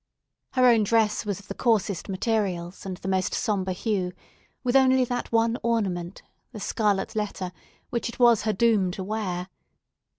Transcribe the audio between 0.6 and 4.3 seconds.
own dress was of the coarsest materials and the most sombre hue,